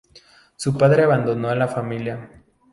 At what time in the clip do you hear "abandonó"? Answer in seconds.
1.03-1.49